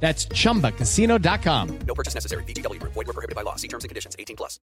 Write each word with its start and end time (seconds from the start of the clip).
That's 0.00 0.28
chumbacasino.com. 0.28 1.78
No 1.86 1.94
purchase 1.94 2.14
necessary. 2.14 2.44
BGW. 2.44 2.80
Void 2.82 2.94
were 2.94 3.12
prohibited 3.12 3.34
by 3.34 3.42
law. 3.42 3.56
See 3.56 3.68
terms 3.68 3.82
and 3.84 3.88
conditions. 3.88 4.14
18 4.18 4.36
plus. 4.36 4.60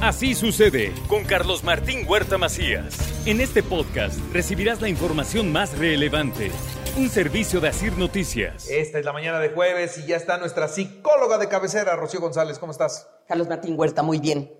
Así 0.00 0.34
sucede 0.34 0.92
con 1.08 1.24
Carlos 1.24 1.64
Martín 1.64 2.04
Huerta 2.06 2.36
Macías. 2.36 2.94
En 3.26 3.40
este 3.40 3.62
podcast 3.62 4.18
recibirás 4.34 4.82
la 4.82 4.88
información 4.90 5.50
más 5.50 5.78
relevante. 5.78 6.50
Un 6.98 7.08
servicio 7.08 7.58
de 7.60 7.68
Asir 7.68 7.96
Noticias. 7.96 8.68
Esta 8.68 8.98
es 8.98 9.04
la 9.04 9.14
mañana 9.14 9.38
de 9.38 9.48
jueves 9.48 9.96
y 9.98 10.06
ya 10.06 10.16
está 10.16 10.36
nuestra 10.36 10.68
psicóloga 10.68 11.38
de 11.38 11.48
cabecera, 11.48 11.96
Rocío 11.96 12.20
González. 12.20 12.58
¿Cómo 12.58 12.72
estás? 12.72 13.08
Carlos 13.26 13.48
Martín 13.48 13.78
Huerta, 13.78 14.02
muy 14.02 14.18
bien. 14.18 14.52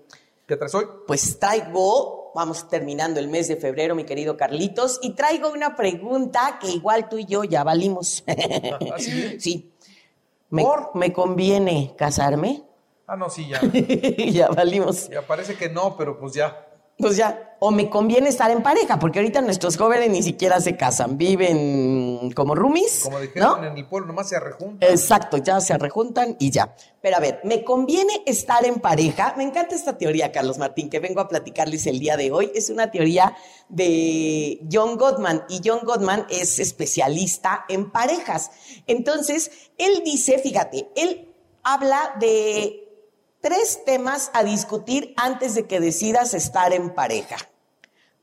¿Qué 0.47 0.57
traes 0.57 0.73
hoy? 0.73 0.85
Pues 1.05 1.37
traigo, 1.39 2.24
vamos 2.35 2.67
terminando 2.67 3.19
el 3.19 3.29
mes 3.29 3.47
de 3.47 3.55
febrero, 3.55 3.95
mi 3.95 4.03
querido 4.03 4.35
Carlitos, 4.35 4.99
y 5.01 5.11
traigo 5.11 5.49
una 5.49 5.75
pregunta 5.75 6.59
que 6.61 6.69
igual 6.69 7.07
tú 7.07 7.17
y 7.17 7.25
yo 7.25 7.45
ya 7.45 7.63
valimos. 7.63 8.23
¿Ah, 8.27 8.95
sí? 8.99 9.39
Sí. 9.39 9.71
¿Me, 10.49 10.61
¿Por? 10.61 10.91
me 10.95 11.13
conviene 11.13 11.95
casarme? 11.97 12.63
Ah, 13.07 13.15
no, 13.15 13.29
sí, 13.29 13.47
ya. 13.47 13.61
ya 14.31 14.49
valimos. 14.49 15.09
Ya 15.09 15.21
parece 15.21 15.55
que 15.55 15.69
no, 15.69 15.95
pero 15.97 16.19
pues 16.19 16.33
ya. 16.33 16.64
Pues 16.97 17.17
ya, 17.17 17.57
o 17.59 17.71
me 17.71 17.89
conviene 17.89 18.29
estar 18.29 18.49
en 18.51 18.63
pareja, 18.63 18.99
porque 18.99 19.19
ahorita 19.19 19.41
nuestros 19.41 19.75
jóvenes 19.75 20.09
ni 20.09 20.23
siquiera 20.23 20.61
se 20.61 20.77
casan, 20.77 21.17
viven 21.17 22.31
como 22.31 22.55
roomies. 22.55 23.01
Como 23.03 23.19
dijeron 23.19 23.61
¿no? 23.61 23.67
en 23.67 23.77
el 23.77 23.85
pueblo, 23.85 24.07
nomás 24.07 24.29
se 24.29 24.37
arrejuntan. 24.37 24.89
Exacto, 24.89 25.37
ya 25.37 25.59
se 25.59 25.77
rejuntan 25.77 26.37
y 26.39 26.51
ya. 26.51 26.73
Pero 27.01 27.17
a 27.17 27.19
ver, 27.19 27.41
¿me 27.43 27.65
conviene 27.65 28.23
estar 28.25 28.65
en 28.65 28.79
pareja? 28.79 29.33
Me 29.35 29.43
encanta 29.43 29.75
esta 29.75 29.97
teoría, 29.97 30.31
Carlos 30.31 30.57
Martín, 30.57 30.89
que 30.89 30.99
vengo 30.99 31.19
a 31.19 31.27
platicarles 31.27 31.85
el 31.85 31.99
día 31.99 32.15
de 32.15 32.31
hoy. 32.31 32.49
Es 32.55 32.69
una 32.69 32.91
teoría 32.91 33.35
de 33.67 34.61
John 34.71 34.97
Gottman 34.97 35.43
y 35.49 35.59
John 35.65 35.81
Gottman 35.83 36.25
es 36.29 36.59
especialista 36.59 37.65
en 37.67 37.91
parejas. 37.91 38.51
Entonces, 38.87 39.51
él 39.77 40.01
dice, 40.05 40.39
fíjate, 40.39 40.89
él 40.95 41.29
habla 41.61 42.15
de 42.19 42.84
tres 43.45 43.85
temas 43.85 44.31
a 44.33 44.43
discutir 44.43 45.13
antes 45.17 45.53
de 45.53 45.67
que 45.67 45.79
decidas 45.79 46.33
estar 46.33 46.73
en 46.73 46.95
pareja. 46.95 47.37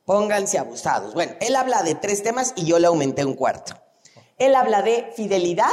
Pónganse 0.05 0.59
abusados. 0.59 1.15
Bueno, 1.15 1.35
él 1.41 1.55
habla 1.55 1.85
de 1.85 1.95
tres 1.95 2.25
temas 2.25 2.55
y 2.57 2.67
yo 2.67 2.81
le 2.81 2.89
aumenté 2.89 3.25
un 3.25 3.35
cuarto. 3.35 3.81
Él 4.37 4.57
habla 4.57 4.83
de 4.83 5.13
fidelidad, 5.15 5.71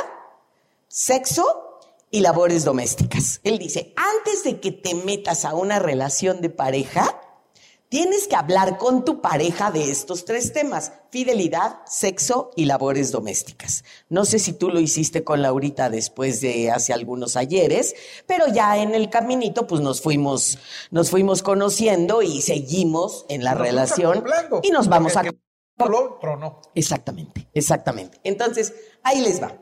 sexo 0.87 1.81
y 2.11 2.19
labores 2.19 2.63
domésticas. 2.63 3.41
Él 3.43 3.57
dice, 3.57 3.95
antes 3.97 4.43
de 4.43 4.59
que 4.59 4.71
te 4.71 4.93
metas 4.93 5.45
a 5.45 5.55
una 5.55 5.79
relación 5.79 6.41
de 6.41 6.51
pareja, 6.51 7.19
tienes 7.89 8.27
que 8.27 8.35
hablar 8.35 8.77
con 8.77 9.03
tu 9.03 9.19
pareja 9.19 9.71
de 9.71 9.89
estos 9.89 10.23
tres 10.23 10.53
temas, 10.53 10.93
fidelidad, 11.09 11.79
sexo 11.85 12.51
y 12.55 12.65
labores 12.65 13.11
domésticas. 13.11 13.83
No 14.07 14.25
sé 14.25 14.39
si 14.39 14.53
tú 14.53 14.69
lo 14.69 14.79
hiciste 14.79 15.23
con 15.23 15.41
Laurita 15.41 15.89
después 15.89 16.39
de 16.39 16.71
hace 16.71 16.93
algunos 16.93 17.35
ayeres, 17.35 17.95
pero 18.27 18.47
ya 18.47 18.77
en 18.77 18.93
el 18.93 19.09
caminito 19.09 19.67
pues 19.67 19.81
nos 19.81 20.01
fuimos, 20.01 20.59
nos 20.91 21.09
fuimos 21.09 21.41
conociendo 21.41 22.21
y 22.21 22.41
seguimos 22.41 23.25
en 23.27 23.43
la 23.43 23.53
Nos 23.55 23.61
relación 23.61 24.23
y 24.61 24.69
nos 24.69 24.87
vamos 24.87 25.17
a... 25.17 25.23
Lo 25.23 26.15
otro 26.15 26.37
no. 26.37 26.61
Exactamente, 26.75 27.47
exactamente. 27.53 28.19
Entonces, 28.23 28.73
ahí 29.01 29.21
les 29.21 29.41
va. 29.41 29.57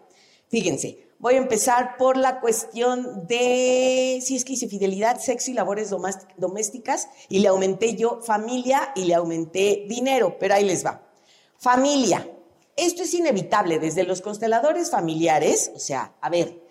Fíjense, 0.49 1.06
voy 1.19 1.35
a 1.35 1.37
empezar 1.37 1.97
por 1.97 2.17
la 2.17 2.39
cuestión 2.39 3.27
de, 3.27 4.19
si 4.21 4.35
es 4.35 4.45
que 4.45 4.53
hice 4.53 4.67
fidelidad, 4.67 5.19
sexo 5.19 5.51
y 5.51 5.53
labores 5.53 5.89
domésticas, 6.37 7.09
y 7.29 7.39
le 7.39 7.47
aumenté 7.47 7.95
yo 7.95 8.21
familia 8.21 8.91
y 8.95 9.05
le 9.05 9.15
aumenté 9.15 9.85
dinero, 9.87 10.37
pero 10.39 10.55
ahí 10.55 10.63
les 10.63 10.85
va. 10.85 11.01
Familia. 11.57 12.29
Esto 12.75 13.03
es 13.03 13.13
inevitable 13.15 13.79
desde 13.79 14.03
los 14.03 14.21
consteladores 14.21 14.91
familiares, 14.91 15.71
o 15.75 15.79
sea, 15.79 16.13
a 16.21 16.29
ver, 16.29 16.61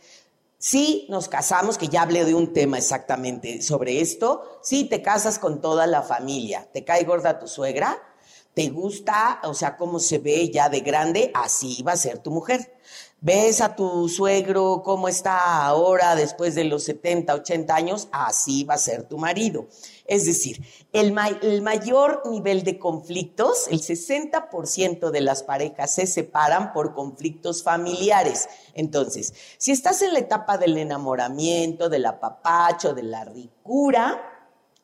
si 0.58 1.06
nos 1.08 1.28
casamos, 1.28 1.76
que 1.78 1.88
ya 1.88 2.02
hablé 2.02 2.24
de 2.24 2.34
un 2.34 2.52
tema 2.52 2.78
exactamente 2.78 3.60
sobre 3.60 4.00
esto, 4.00 4.60
si 4.62 4.84
te 4.84 5.02
casas 5.02 5.38
con 5.40 5.60
toda 5.60 5.86
la 5.86 6.02
familia, 6.02 6.68
te 6.72 6.84
cae 6.84 7.04
gorda 7.04 7.40
tu 7.40 7.48
suegra, 7.48 8.00
te 8.54 8.68
gusta, 8.68 9.40
o 9.42 9.52
sea, 9.52 9.76
cómo 9.76 9.98
se 9.98 10.18
ve 10.18 10.48
ya 10.50 10.68
de 10.68 10.80
grande, 10.80 11.30
así 11.34 11.82
va 11.82 11.92
a 11.92 11.96
ser 11.96 12.20
tu 12.20 12.30
mujer. 12.30 12.72
Ves 13.21 13.60
a 13.62 13.75
tu 13.75 14.09
suegro 14.10 14.82
cómo 14.84 15.09
está 15.09 15.65
ahora 15.66 16.15
después 16.15 16.54
de 16.54 16.65
los 16.65 16.84
70, 16.84 17.34
80 17.34 17.75
años, 17.75 18.09
así 18.12 18.62
va 18.65 18.75
a 18.75 18.78
ser 18.78 19.04
tu 19.04 19.16
marido. 19.19 19.66
Es 20.06 20.27
decir, 20.27 20.62
el, 20.93 21.12
ma- 21.12 21.28
el 21.43 21.62
mayor 21.62 22.22
nivel 22.31 22.62
de 22.62 22.78
conflictos, 22.78 23.66
el 23.69 23.81
60% 23.81 25.10
de 25.10 25.21
las 25.22 25.43
parejas 25.43 25.94
se 25.94 26.06
separan 26.06 26.72
por 26.72 26.94
conflictos 26.94 27.62
familiares. 27.65 28.49
Entonces, 28.75 29.33
si 29.59 29.72
estás 29.72 30.03
en 30.03 30.12
la 30.12 30.21
etapa 30.21 30.59
del 30.59 30.77
enamoramiento, 30.77 31.88
del 31.88 32.04
apapacho, 32.06 32.93
de 32.94 33.03
la 33.03 33.25
ricura, 33.25 34.22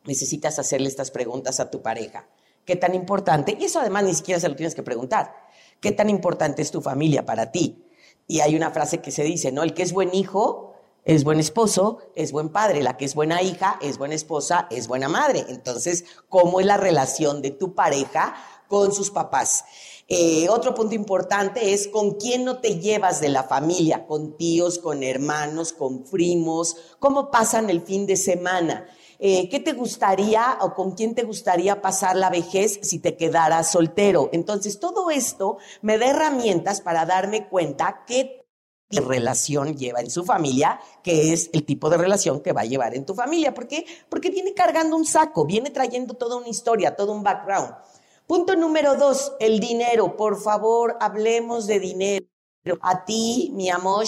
necesitas 0.05 0.59
hacerle 0.59 0.89
estas 0.89 1.11
preguntas 1.11 1.61
a 1.61 1.71
tu 1.71 1.83
pareja. 1.83 2.27
¿Qué 2.65 2.77
tan 2.77 2.95
importante? 2.95 3.57
Y 3.61 3.65
eso 3.67 3.79
además 3.79 4.05
ni 4.05 4.15
siquiera 4.15 4.41
se 4.41 4.49
lo 4.49 4.57
tienes 4.57 4.75
que 4.75 4.83
preguntar. 4.83 5.33
¿Qué 5.81 5.93
tan 5.93 6.09
importante 6.11 6.63
es 6.63 6.71
tu 6.71 6.81
familia 6.81 7.25
para 7.27 7.53
ti? 7.53 7.85
Y 8.27 8.41
hay 8.41 8.57
una 8.57 8.71
frase 8.71 8.99
que 8.99 9.11
se 9.11 9.25
dice, 9.25 9.53
¿no? 9.53 9.63
El 9.63 9.75
que 9.75 9.83
es 9.83 9.93
buen 9.93 10.15
hijo 10.15 10.73
es 11.05 11.25
buen 11.25 11.41
esposo, 11.41 11.99
es 12.15 12.33
buen 12.33 12.51
padre. 12.51 12.83
La 12.83 12.97
que 12.97 13.05
es 13.05 13.15
buena 13.15 13.43
hija 13.43 13.79
es 13.83 13.99
buena 13.99 14.15
esposa, 14.15 14.69
es 14.71 14.87
buena 14.87 15.09
madre. 15.09 15.45
Entonces, 15.49 16.05
¿cómo 16.29 16.61
es 16.61 16.67
la 16.67 16.77
relación 16.77 17.43
de 17.43 17.51
tu 17.51 17.75
pareja 17.75 18.35
con 18.69 18.93
sus 18.93 19.11
papás? 19.11 19.65
Eh, 20.09 20.49
otro 20.51 20.75
punto 20.75 20.95
importante 20.95 21.73
es 21.73 21.89
con 21.89 22.13
quién 22.13 22.45
no 22.45 22.59
te 22.59 22.79
llevas 22.79 23.21
de 23.21 23.29
la 23.29 23.45
familia, 23.45 24.07
con 24.07 24.37
tíos, 24.37 24.79
con 24.79 25.03
hermanos, 25.03 25.73
con 25.73 26.05
primos, 26.05 26.77
cómo 26.99 27.31
pasan 27.31 27.71
el 27.71 27.81
fin 27.81 28.07
de 28.07 28.17
semana. 28.17 28.87
Eh, 29.19 29.49
¿Qué 29.49 29.61
te 29.61 29.73
gustaría 29.73 30.59
o 30.61 30.75
con 30.75 30.93
quién 30.93 31.15
te 31.15 31.23
gustaría 31.23 31.81
pasar 31.81 32.17
la 32.17 32.29
vejez 32.29 32.81
si 32.83 32.99
te 32.99 33.17
quedaras 33.17 33.71
soltero? 33.71 34.29
Entonces, 34.33 34.81
todo 34.81 35.11
esto 35.11 35.59
me 35.81 35.97
da 35.97 36.07
herramientas 36.07 36.81
para 36.81 37.07
darme 37.07 37.49
cuenta 37.49 38.05
qué 38.07 38.43
de 38.91 39.01
relación 39.01 39.77
lleva 39.77 40.01
en 40.01 40.11
su 40.11 40.25
familia, 40.25 40.79
que 41.03 41.33
es 41.33 41.51
el 41.53 41.65
tipo 41.65 41.89
de 41.89 41.97
relación 41.97 42.41
que 42.41 42.53
va 42.53 42.61
a 42.61 42.67
llevar 42.67 42.95
en 42.95 43.07
tu 43.07 43.15
familia. 43.15 43.55
¿Por 43.55 43.67
qué? 43.67 43.87
Porque 44.09 44.31
viene 44.31 44.53
cargando 44.55 44.97
un 44.97 45.07
saco, 45.07 45.47
viene 45.47 45.71
trayendo 45.71 46.15
toda 46.15 46.37
una 46.37 46.49
historia, 46.49 46.95
todo 46.95 47.13
un 47.13 47.23
background. 47.23 47.75
Punto 48.33 48.57
número 48.57 48.95
dos, 48.95 49.35
el 49.41 49.61
dinero. 49.61 50.17
Por 50.17 50.41
favor, 50.41 50.97
hablemos 51.01 51.67
de 51.67 51.79
dinero. 51.79 52.25
A 52.81 53.05
ti, 53.05 53.51
mi 53.53 53.69
amor, 53.69 54.07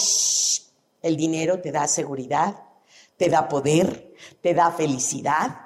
el 1.03 1.15
dinero 1.15 1.61
te 1.61 1.71
da 1.71 1.87
seguridad, 1.87 2.55
te 3.17 3.29
da 3.29 3.47
poder, 3.47 4.15
te 4.41 4.55
da 4.55 4.71
felicidad. 4.71 5.57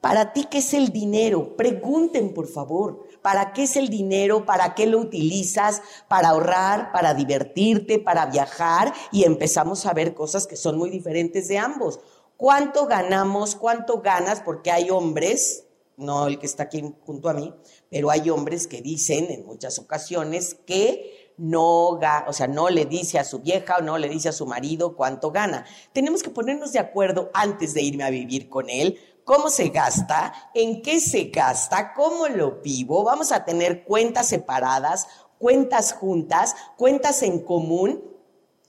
Para 0.00 0.32
ti, 0.32 0.46
¿qué 0.50 0.60
es 0.60 0.72
el 0.72 0.92
dinero? 0.94 1.58
Pregunten, 1.58 2.32
por 2.32 2.48
favor. 2.48 3.06
¿Para 3.20 3.52
qué 3.52 3.64
es 3.64 3.76
el 3.76 3.90
dinero? 3.90 4.46
¿Para 4.46 4.74
qué 4.74 4.86
lo 4.86 4.98
utilizas? 4.98 5.82
¿Para 6.08 6.30
ahorrar? 6.30 6.92
¿Para 6.92 7.12
divertirte? 7.12 7.98
¿Para 7.98 8.24
viajar? 8.24 8.94
Y 9.12 9.24
empezamos 9.24 9.84
a 9.84 9.92
ver 9.92 10.14
cosas 10.14 10.46
que 10.46 10.56
son 10.56 10.78
muy 10.78 10.88
diferentes 10.88 11.48
de 11.48 11.58
ambos. 11.58 12.00
¿Cuánto 12.38 12.86
ganamos? 12.86 13.56
¿Cuánto 13.56 14.00
ganas? 14.00 14.40
Porque 14.40 14.70
hay 14.70 14.88
hombres, 14.88 15.66
no 16.00 16.26
el 16.26 16.38
que 16.38 16.46
está 16.46 16.64
aquí 16.64 16.82
junto 17.06 17.28
a 17.28 17.34
mí, 17.34 17.54
pero 17.90 18.10
hay 18.10 18.30
hombres 18.30 18.66
que 18.66 18.82
dicen 18.82 19.30
en 19.30 19.46
muchas 19.46 19.78
ocasiones 19.78 20.54
que 20.66 21.32
no 21.40 21.98
o 22.26 22.32
sea, 22.32 22.48
no 22.48 22.68
le 22.68 22.84
dice 22.84 23.18
a 23.18 23.24
su 23.24 23.38
vieja 23.38 23.78
o 23.78 23.82
no 23.82 23.96
le 23.96 24.10
dice 24.10 24.28
a 24.28 24.32
su 24.32 24.46
marido 24.46 24.94
cuánto 24.94 25.30
gana. 25.30 25.64
Tenemos 25.92 26.22
que 26.22 26.28
ponernos 26.28 26.72
de 26.72 26.78
acuerdo 26.78 27.30
antes 27.32 27.72
de 27.72 27.82
irme 27.82 28.04
a 28.04 28.10
vivir 28.10 28.50
con 28.50 28.68
él, 28.68 28.98
cómo 29.24 29.48
se 29.48 29.68
gasta, 29.70 30.34
en 30.54 30.82
qué 30.82 31.00
se 31.00 31.24
gasta, 31.24 31.94
cómo 31.94 32.28
lo 32.28 32.60
vivo. 32.60 33.04
Vamos 33.04 33.32
a 33.32 33.44
tener 33.44 33.84
cuentas 33.84 34.28
separadas, 34.28 35.06
cuentas 35.38 35.94
juntas, 35.94 36.54
cuentas 36.76 37.22
en 37.22 37.40
común. 37.40 38.04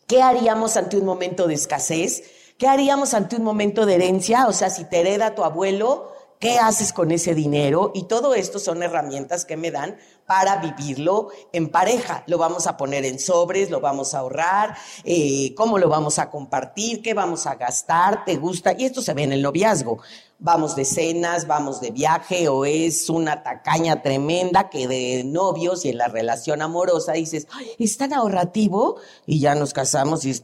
¿Qué 0.08 0.22
haríamos 0.22 0.78
ante 0.78 0.98
un 0.98 1.06
momento 1.06 1.48
de 1.48 1.56
escasez? 1.56 2.24
¿Qué 2.58 2.68
haríamos 2.68 3.14
ante 3.14 3.36
un 3.36 3.44
momento 3.44 3.86
de 3.86 3.96
herencia? 3.96 4.48
O 4.48 4.54
sea, 4.54 4.70
si 4.70 4.86
te 4.86 5.02
hereda 5.02 5.36
tu 5.36 5.44
abuelo, 5.44 6.14
¿qué 6.42 6.58
haces 6.58 6.92
con 6.92 7.12
ese 7.12 7.34
dinero? 7.34 7.92
Y 7.94 8.04
todo 8.04 8.34
esto 8.34 8.60
son 8.60 8.84
herramientas 8.84 9.46
que 9.46 9.56
me 9.56 9.72
dan 9.72 9.96
para 10.26 10.58
vivirlo 10.58 11.30
en 11.54 11.70
pareja. 11.70 12.24
Lo 12.28 12.38
vamos 12.38 12.66
a 12.68 12.76
poner 12.76 13.06
en 13.06 13.20
sobres, 13.20 13.70
lo 13.70 13.80
vamos 13.80 14.14
a 14.14 14.20
ahorrar, 14.20 14.76
eh, 15.04 15.54
cómo 15.56 15.78
lo 15.78 15.88
vamos 15.88 16.20
a 16.20 16.30
compartir, 16.30 17.02
qué 17.02 17.14
vamos 17.14 17.46
a 17.46 17.56
gastar, 17.56 18.26
te 18.26 18.36
gusta. 18.38 18.74
Y 18.78 18.86
esto 18.86 19.02
se 19.02 19.14
ve 19.14 19.24
en 19.24 19.34
el 19.34 19.42
noviazgo. 19.42 20.00
Vamos 20.40 20.76
de 20.76 20.86
cenas, 20.86 21.46
vamos 21.46 21.80
de 21.80 21.92
viaje 21.92 22.50
o 22.50 22.66
es 22.66 23.10
una 23.10 23.44
tacaña 23.44 24.02
tremenda 24.02 24.70
que 24.70 24.88
de 24.88 25.24
novios 25.24 25.86
y 25.86 25.90
en 25.90 26.00
la 26.00 26.08
relación 26.08 26.64
amorosa 26.64 27.14
dices, 27.14 27.46
"Ay, 27.52 27.68
es 27.78 27.98
tan 27.98 28.12
ahorrativo 28.14 28.96
y 29.28 29.40
ya 29.40 29.54
nos 29.54 29.74
casamos 29.74 30.26
y 30.26 30.32
es 30.32 30.44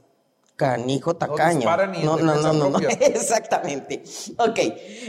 canijo 0.57 1.15
tacaño. 1.15 1.69
no, 2.03 2.17
no, 2.17 2.35
no, 2.35 2.51
no, 2.51 2.69
no. 2.71 2.79
Exactamente. 2.89 4.03
Ok. 4.37 4.59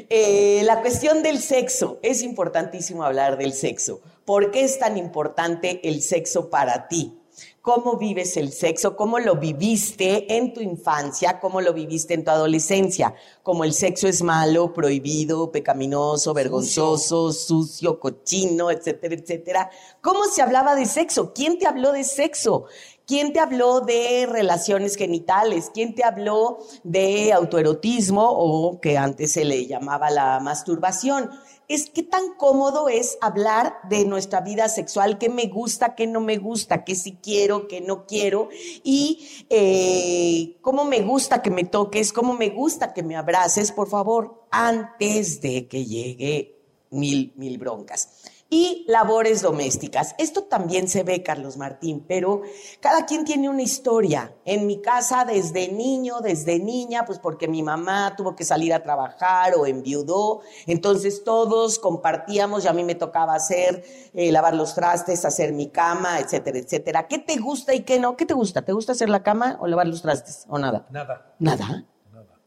Eh, 0.09 0.61
la 0.65 0.81
cuestión 0.83 1.25
del 1.25 1.41
sexo. 1.41 1.99
Es 2.03 2.23
importantísimo 2.23 3.03
hablar 3.03 3.37
del 3.39 3.53
sexo. 3.53 4.01
¿Por 4.25 4.53
qué 4.53 4.63
es 4.63 4.79
tan 4.79 4.97
importante 4.97 5.81
el 5.89 6.03
sexo 6.03 6.51
para 6.51 6.87
ti? 6.87 7.19
¿Cómo 7.61 7.97
vives 7.97 8.37
el 8.37 8.53
sexo? 8.53 8.97
¿Cómo 8.97 9.19
lo 9.19 9.35
viviste 9.35 10.37
en 10.37 10.55
tu 10.55 10.61
infancia? 10.61 11.41
¿Cómo 11.41 11.61
lo 11.61 11.75
viviste 11.75 12.15
en 12.15 12.25
tu 12.25 12.31
adolescencia? 12.31 13.15
Como 13.43 13.65
el 13.65 13.75
sexo 13.75 14.07
es 14.09 14.23
malo, 14.23 14.73
prohibido, 14.73 15.51
pecaminoso, 15.51 16.33
vergonzoso, 16.33 17.33
sucio, 17.33 17.99
cochino, 17.99 18.71
etcétera, 18.71 19.17
etcétera. 19.17 19.71
¿Cómo 20.01 20.25
se 20.25 20.41
hablaba 20.41 20.77
de 20.77 20.87
sexo? 20.87 21.35
¿Quién 21.35 21.59
te 21.59 21.67
habló 21.67 21.93
de 21.93 22.05
sexo? 22.05 22.67
¿Quién 23.09 23.33
te 23.33 23.41
habló 23.41 23.81
de 23.81 24.27
relaciones 24.31 24.95
genitales? 24.95 25.71
¿Quién 25.73 25.95
te 25.95 26.05
habló 26.05 26.59
de 26.85 27.33
autoerotismo 27.33 28.23
o 28.31 28.81
que 28.81 28.99
antes 28.99 29.33
se 29.33 29.47
le 29.47 29.67
llamaba 29.67 30.11
la 30.11 30.41
masturbación? 30.41 31.31
Es 31.69 31.89
que 31.89 32.03
tan 32.03 32.35
cómodo 32.37 32.91
es 32.91 33.17
hablar 33.23 33.77
de 33.89 34.05
nuestra 34.05 34.43
vida 34.43 34.69
sexual, 34.69 35.17
qué 35.17 35.31
me 35.31 35.47
gusta, 35.47 35.95
qué 35.95 36.07
no 36.07 36.21
me 36.21 36.37
gusta, 36.37 36.85
qué 36.85 36.95
sí 36.95 37.17
quiero, 37.23 37.58
qué 37.67 37.81
no 37.81 38.07
quiero, 38.07 38.49
y 38.85 39.47
eh, 39.51 40.59
cómo 40.61 40.85
me 40.85 41.01
gusta 41.01 41.43
que 41.43 41.51
me 41.51 41.65
toques, 41.65 42.13
cómo 42.13 42.35
me 42.35 42.51
gusta 42.51 42.93
que 42.93 43.03
me 43.03 43.17
abraces, 43.17 43.73
por 43.73 43.89
favor, 43.89 44.45
antes 44.51 45.41
de 45.41 45.67
que 45.67 45.85
llegue 45.85 46.55
mil, 46.91 47.33
mil 47.37 47.59
broncas. 47.59 48.09
Y 48.51 48.87
labores 48.89 49.43
domésticas. 49.43 50.15
Esto 50.17 50.45
también 50.45 50.89
se 50.89 51.03
ve, 51.03 51.23
Carlos 51.23 51.59
Martín, 51.59 52.07
pero 52.09 52.41
cada 52.81 53.05
quien 53.05 53.27
tiene 53.27 53.51
una 53.51 53.61
historia. 53.61 54.35
En 54.47 54.67
mi 54.67 54.81
casa, 54.81 55.27
desde 55.27 55.71
niño, 55.71 56.21
desde 56.21 56.59
niña, 56.59 57.05
pues 57.05 57.19
porque 57.19 57.47
mi 57.47 57.63
mamá 57.63 58.15
tuvo 58.17 58.35
que 58.35 58.45
salir 58.45 58.73
a 58.73 58.83
trabajar 58.83 59.55
o 59.55 59.67
enviudó, 59.67 60.41
entonces 60.67 61.25
todos 61.25 61.79
compartíamos 61.79 62.65
y 62.65 62.69
a 62.69 62.73
mí 62.73 62.85
me 62.85 62.95
tocaba 62.95 63.35
hacer, 63.35 63.85
eh, 64.15 64.33
lavar 64.33 64.55
los 64.55 64.75
trastes, 64.75 65.27
hacer 65.27 65.53
mi 65.53 65.69
cama, 65.69 66.19
etcétera, 66.19 66.59
etcétera. 66.59 67.07
¿Qué 67.07 67.19
te 67.19 67.37
gusta 67.37 67.75
y 67.75 67.81
qué 67.81 68.01
no? 68.01 68.17
¿Qué 68.17 68.25
te 68.25 68.33
gusta? 68.33 68.63
¿Te 68.63 68.73
gusta 68.73 68.93
hacer 68.93 69.11
la 69.11 69.23
cama 69.23 69.59
o 69.61 69.67
lavar 69.67 69.89
los 69.89 70.01
trastes 70.01 70.47
o 70.49 70.59
nada? 70.59 70.87
Nada. 70.91 71.35
¿Nada? 71.39 71.85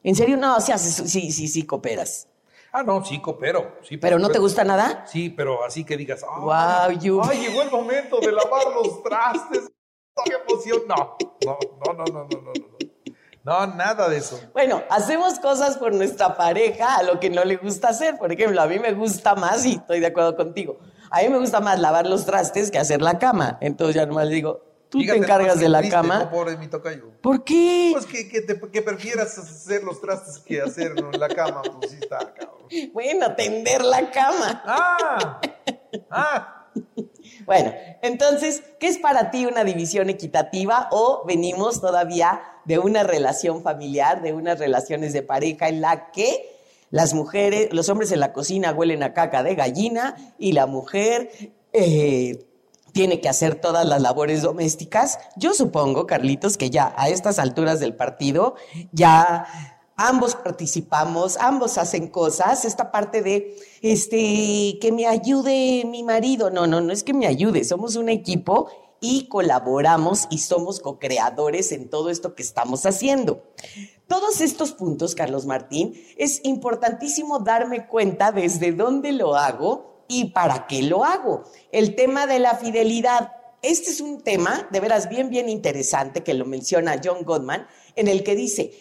¿En 0.03 0.15
serio? 0.15 0.35
No, 0.35 0.59
sí, 0.59 0.71
sí, 0.77 1.31
sí, 1.31 1.47
sí, 1.47 1.63
cooperas. 1.63 2.27
Ah, 2.73 2.83
no, 2.83 3.03
sí, 3.03 3.19
coopero. 3.19 3.77
Sí, 3.83 3.97
¿Pero 3.97 4.17
no 4.17 4.29
te 4.29 4.39
gusta 4.39 4.63
nada? 4.63 5.05
Sí, 5.05 5.29
pero 5.29 5.63
así 5.65 5.83
que 5.83 5.97
digas, 5.97 6.23
ay, 6.23 6.41
Guau, 6.41 6.91
you- 6.99 7.21
ay, 7.23 7.39
llegó 7.41 7.61
el 7.63 7.71
momento 7.71 8.19
de 8.19 8.31
lavar 8.31 8.63
los 8.73 9.03
trastes. 9.03 9.69
¡Qué 10.25 10.33
emoción! 10.47 10.81
No, 10.87 11.17
no, 11.45 11.57
no, 11.93 11.93
no, 11.93 12.05
no, 12.05 12.23
no, 12.27 12.41
no. 12.53 12.77
No, 13.43 13.65
nada 13.65 14.07
de 14.07 14.17
eso. 14.17 14.39
Bueno, 14.53 14.83
hacemos 14.91 15.39
cosas 15.39 15.77
por 15.77 15.93
nuestra 15.95 16.37
pareja 16.37 16.97
a 16.97 17.03
lo 17.03 17.19
que 17.19 17.29
no 17.31 17.43
le 17.43 17.57
gusta 17.57 17.89
hacer. 17.89 18.17
Por 18.19 18.31
ejemplo, 18.31 18.61
a 18.61 18.67
mí 18.67 18.77
me 18.77 18.93
gusta 18.93 19.33
más, 19.33 19.65
y 19.65 19.73
estoy 19.73 19.99
de 19.99 20.07
acuerdo 20.07 20.35
contigo, 20.35 20.77
a 21.09 21.21
mí 21.21 21.29
me 21.29 21.39
gusta 21.39 21.59
más 21.59 21.79
lavar 21.79 22.05
los 22.05 22.23
trastes 22.25 22.69
que 22.69 22.77
hacer 22.77 23.01
la 23.01 23.17
cama. 23.17 23.57
Entonces 23.59 23.95
ya 23.95 24.05
nomás 24.05 24.27
le 24.27 24.35
digo, 24.35 24.61
tú 24.91 24.99
te 24.99 25.15
encargas 25.15 25.59
de 25.59 25.69
la 25.69 25.79
triste, 25.79 25.95
cama. 25.95 26.19
No, 26.25 26.29
pobre 26.29 26.55
mi 26.57 26.67
tocayo. 26.67 27.09
¿Por 27.21 27.43
qué? 27.43 27.89
Pues 27.93 28.05
que, 28.05 28.29
que, 28.29 28.41
te- 28.41 28.59
que 28.69 28.81
prefieras 28.83 29.35
hacer 29.39 29.83
los 29.83 29.99
trastes 29.99 30.37
que 30.39 30.61
hacer 30.61 30.93
en 30.97 31.19
la 31.19 31.29
cama, 31.29 31.61
pues 31.79 31.91
sí 31.91 31.97
está, 32.01 32.19
cabrón. 32.33 32.67
Bueno, 32.93 33.33
tender 33.35 33.83
la 33.83 34.11
cama. 34.11 34.61
¡Ah! 34.65 35.41
¡Ah! 36.11 36.57
Bueno, 37.45 37.73
entonces, 38.01 38.61
¿qué 38.79 38.87
es 38.87 38.97
para 38.97 39.31
ti 39.31 39.45
una 39.45 39.63
división 39.63 40.09
equitativa 40.09 40.87
o 40.91 41.23
venimos 41.25 41.81
todavía 41.81 42.41
de 42.65 42.77
una 42.79 43.03
relación 43.03 43.63
familiar, 43.63 44.21
de 44.21 44.33
unas 44.33 44.59
relaciones 44.59 45.11
de 45.13 45.23
pareja 45.23 45.67
en 45.67 45.81
la 45.81 46.11
que 46.11 46.45
las 46.91 47.13
mujeres, 47.13 47.73
los 47.73 47.89
hombres 47.89 48.11
en 48.11 48.19
la 48.19 48.31
cocina 48.33 48.71
huelen 48.73 49.01
a 49.03 49.13
caca 49.13 49.43
de 49.43 49.55
gallina 49.55 50.15
y 50.37 50.51
la 50.51 50.65
mujer 50.67 51.31
eh, 51.73 52.45
tiene 52.93 53.21
que 53.21 53.29
hacer 53.29 53.55
todas 53.55 53.85
las 53.87 54.01
labores 54.01 54.41
domésticas? 54.41 55.19
Yo 55.35 55.53
supongo, 55.53 56.07
Carlitos, 56.07 56.57
que 56.57 56.69
ya 56.69 56.93
a 56.97 57.09
estas 57.09 57.39
alturas 57.39 57.79
del 57.79 57.95
partido 57.95 58.55
ya 58.91 59.47
ambos 59.95 60.35
participamos, 60.35 61.37
ambos 61.37 61.77
hacen 61.77 62.07
cosas, 62.07 62.65
esta 62.65 62.91
parte 62.91 63.21
de 63.21 63.55
este 63.81 64.79
que 64.79 64.91
me 64.91 65.05
ayude 65.05 65.83
mi 65.85 66.03
marido, 66.03 66.49
no, 66.49 66.67
no, 66.67 66.81
no 66.81 66.91
es 66.91 67.03
que 67.03 67.13
me 67.13 67.27
ayude, 67.27 67.63
somos 67.63 67.95
un 67.95 68.09
equipo 68.09 68.69
y 68.99 69.27
colaboramos 69.27 70.27
y 70.29 70.37
somos 70.37 70.79
co-creadores 70.79 71.71
en 71.71 71.89
todo 71.89 72.09
esto 72.09 72.35
que 72.35 72.43
estamos 72.43 72.85
haciendo. 72.85 73.43
Todos 74.07 74.41
estos 74.41 74.73
puntos, 74.73 75.15
Carlos 75.15 75.45
Martín, 75.45 75.93
es 76.17 76.41
importantísimo 76.43 77.39
darme 77.39 77.87
cuenta 77.87 78.31
desde 78.31 78.71
dónde 78.71 79.11
lo 79.11 79.35
hago 79.35 79.90
y 80.11 80.25
para 80.25 80.67
qué 80.67 80.83
lo 80.83 81.05
hago. 81.05 81.45
El 81.71 81.95
tema 81.95 82.27
de 82.27 82.39
la 82.39 82.55
fidelidad. 82.55 83.31
Este 83.61 83.91
es 83.91 84.01
un 84.01 84.21
tema 84.21 84.67
de 84.69 84.79
veras 84.79 85.07
bien, 85.07 85.29
bien 85.29 85.47
interesante 85.47 86.21
que 86.21 86.33
lo 86.33 86.45
menciona 86.45 86.99
John 87.01 87.23
Gottman, 87.23 87.65
en 87.95 88.07
el 88.07 88.23
que 88.23 88.35
dice, 88.35 88.73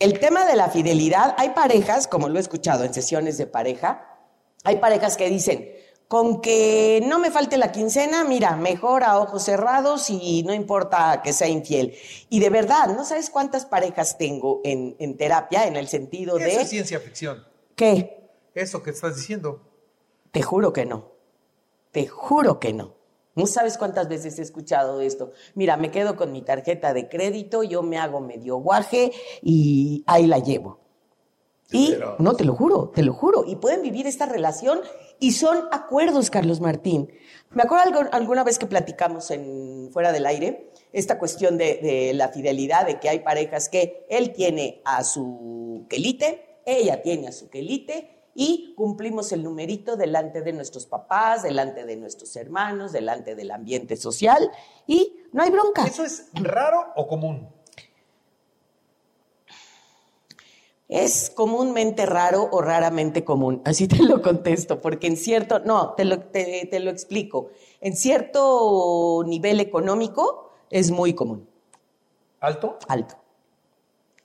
el 0.00 0.18
tema 0.18 0.44
de 0.44 0.56
la 0.56 0.68
fidelidad, 0.68 1.34
hay 1.38 1.50
parejas, 1.50 2.08
como 2.08 2.28
lo 2.28 2.38
he 2.38 2.40
escuchado 2.40 2.84
en 2.84 2.92
sesiones 2.92 3.38
de 3.38 3.46
pareja, 3.46 4.18
hay 4.64 4.76
parejas 4.76 5.16
que 5.16 5.30
dicen, 5.30 5.70
con 6.08 6.40
que 6.40 7.00
no 7.06 7.18
me 7.18 7.30
falte 7.30 7.58
la 7.58 7.70
quincena, 7.70 8.24
mira, 8.24 8.56
mejor 8.56 9.04
a 9.04 9.18
ojos 9.20 9.44
cerrados 9.44 10.10
y 10.10 10.42
no 10.44 10.54
importa 10.54 11.20
que 11.22 11.32
sea 11.32 11.48
infiel. 11.48 11.94
Y 12.28 12.40
de 12.40 12.50
verdad, 12.50 12.88
no 12.96 13.04
sabes 13.04 13.30
cuántas 13.30 13.66
parejas 13.66 14.18
tengo 14.18 14.62
en, 14.64 14.96
en 14.98 15.16
terapia 15.16 15.66
en 15.66 15.76
el 15.76 15.88
sentido 15.88 16.38
Eso 16.38 16.48
es 16.48 16.58
de 16.58 16.64
ciencia 16.66 16.98
ficción. 16.98 17.46
que, 17.76 18.30
Eso 18.54 18.82
que 18.82 18.90
estás 18.90 19.16
diciendo. 19.16 19.60
Te 20.36 20.42
juro 20.42 20.70
que 20.74 20.84
no, 20.84 21.12
te 21.92 22.06
juro 22.08 22.60
que 22.60 22.74
no. 22.74 22.92
No 23.36 23.46
sabes 23.46 23.78
cuántas 23.78 24.06
veces 24.06 24.38
he 24.38 24.42
escuchado 24.42 25.00
esto. 25.00 25.32
Mira, 25.54 25.78
me 25.78 25.90
quedo 25.90 26.14
con 26.14 26.30
mi 26.30 26.42
tarjeta 26.42 26.92
de 26.92 27.08
crédito, 27.08 27.62
yo 27.62 27.82
me 27.82 27.96
hago 27.96 28.20
medio 28.20 28.58
guaje 28.58 29.12
y 29.40 30.04
ahí 30.06 30.26
la 30.26 30.38
llevo. 30.38 30.80
Y 31.72 31.94
no, 32.18 32.34
te 32.36 32.44
lo 32.44 32.54
juro, 32.54 32.90
te 32.94 33.02
lo 33.02 33.14
juro. 33.14 33.44
Y 33.46 33.56
pueden 33.56 33.80
vivir 33.80 34.06
esta 34.06 34.26
relación 34.26 34.80
y 35.18 35.32
son 35.32 35.56
acuerdos, 35.72 36.28
Carlos 36.28 36.60
Martín. 36.60 37.10
Me 37.50 37.62
acuerdo 37.62 37.84
algo- 37.86 38.10
alguna 38.12 38.44
vez 38.44 38.58
que 38.58 38.66
platicamos 38.66 39.30
en 39.30 39.88
fuera 39.90 40.12
del 40.12 40.26
aire 40.26 40.70
esta 40.92 41.18
cuestión 41.18 41.56
de, 41.56 41.78
de 41.82 42.12
la 42.12 42.28
fidelidad, 42.28 42.84
de 42.86 43.00
que 43.00 43.08
hay 43.08 43.20
parejas 43.20 43.70
que 43.70 44.04
él 44.10 44.34
tiene 44.34 44.82
a 44.84 45.02
su 45.02 45.86
quelite, 45.88 46.60
ella 46.66 47.00
tiene 47.00 47.28
a 47.28 47.32
su 47.32 47.48
quelite 47.48 48.15
y 48.38 48.74
cumplimos 48.76 49.32
el 49.32 49.42
numerito 49.42 49.96
delante 49.96 50.42
de 50.42 50.52
nuestros 50.52 50.84
papás, 50.84 51.42
delante 51.42 51.86
de 51.86 51.96
nuestros 51.96 52.36
hermanos, 52.36 52.92
delante 52.92 53.34
del 53.34 53.50
ambiente 53.50 53.96
social 53.96 54.50
y 54.86 55.16
no 55.32 55.42
hay 55.42 55.50
bronca. 55.50 55.84
¿Eso 55.86 56.04
es 56.04 56.28
raro 56.34 56.92
o 56.96 57.08
común? 57.08 57.48
Es 60.88 61.30
comúnmente 61.30 62.04
raro 62.04 62.48
o 62.52 62.60
raramente 62.60 63.24
común. 63.24 63.62
Así 63.64 63.88
te 63.88 64.02
lo 64.02 64.20
contesto, 64.20 64.82
porque 64.82 65.06
en 65.06 65.16
cierto, 65.16 65.60
no, 65.60 65.94
te 65.94 66.04
lo, 66.04 66.20
te, 66.20 66.68
te 66.70 66.78
lo 66.78 66.90
explico. 66.90 67.48
En 67.80 67.96
cierto 67.96 69.24
nivel 69.26 69.60
económico 69.60 70.52
es 70.68 70.90
muy 70.90 71.14
común, 71.14 71.48
¿Alto? 72.40 72.78
alto. 72.86 73.16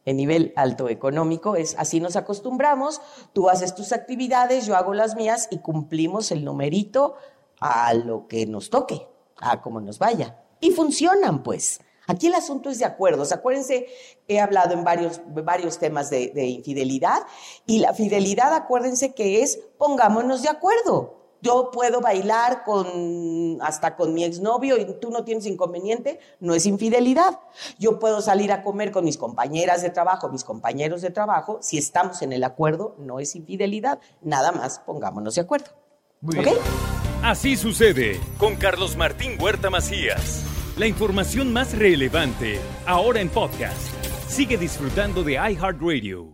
En 0.06 0.18
nivel 0.18 0.52
alto 0.56 0.90
económico 0.90 1.56
es 1.56 1.76
así 1.78 2.00
nos 2.00 2.16
acostumbramos, 2.16 3.02
tú 3.34 3.50
haces 3.50 3.76
tus 3.76 3.92
actividades, 3.92 4.66
yo 4.66 4.76
hago 4.76 4.94
las 4.94 5.16
mías 5.16 5.48
y 5.52 5.60
cumplimos 5.60 6.32
el 6.32 6.44
numerito 6.44 7.16
a 7.60 7.94
lo 7.94 8.28
que 8.28 8.48
nos 8.48 8.70
toque, 8.70 9.08
a 9.38 9.62
como 9.62 9.80
nos 9.80 10.00
vaya. 10.00 10.38
Y 10.60 10.72
funcionan, 10.72 11.44
pues. 11.44 11.82
Aquí 12.08 12.28
el 12.28 12.34
asunto 12.34 12.70
es 12.70 12.80
de 12.80 12.86
acuerdos. 12.86 13.32
Acuérdense, 13.32 13.88
he 14.28 14.40
hablado 14.40 14.74
en 14.74 14.84
varios, 14.84 15.22
varios 15.28 15.78
temas 15.78 16.10
de, 16.10 16.32
de 16.34 16.48
infidelidad 16.48 17.22
y 17.66 17.80
la 17.80 17.94
fidelidad, 17.94 18.54
acuérdense 18.54 19.14
que 19.14 19.44
es 19.44 19.60
pongámonos 19.78 20.42
de 20.42 20.50
acuerdo. 20.50 21.21
Yo 21.42 21.72
puedo 21.72 22.02
bailar 22.02 22.64
con 22.64 23.58
hasta 23.62 23.96
con 23.96 24.14
mi 24.14 24.24
exnovio 24.24 24.78
y 24.78 24.86
tú 25.00 25.10
no 25.10 25.24
tienes 25.24 25.46
inconveniente, 25.46 26.20
no 26.40 26.54
es 26.54 26.66
infidelidad. 26.66 27.40
Yo 27.80 28.00
puedo 28.00 28.22
salir 28.22 28.52
a 28.52 28.64
comer 28.64 28.92
con 28.92 29.06
mis 29.06 29.18
compañeras 29.18 29.82
de 29.82 29.90
trabajo, 29.90 30.30
mis 30.30 30.44
compañeros 30.44 31.02
de 31.02 31.10
trabajo, 31.10 31.60
si 31.62 31.78
estamos 31.78 32.22
en 32.22 32.34
el 32.34 32.44
acuerdo, 32.44 32.96
no 33.00 33.20
es 33.20 33.36
infidelidad. 33.36 34.00
Nada 34.22 34.52
más 34.52 34.80
pongámonos 34.80 35.36
de 35.36 35.42
acuerdo. 35.42 35.68
Muy 36.22 36.38
bien. 36.38 36.56
Así 37.24 37.56
sucede 37.56 38.20
con 38.38 38.56
Carlos 38.56 38.96
Martín 38.96 39.38
Huerta 39.40 39.70
Macías. 39.70 40.44
La 40.78 40.88
información 40.88 41.52
más 41.52 41.78
relevante, 41.78 42.60
ahora 42.86 43.20
en 43.20 43.30
podcast. 43.30 43.94
Sigue 44.28 44.58
disfrutando 44.58 45.24
de 45.24 45.34
iHeartRadio. 45.34 46.31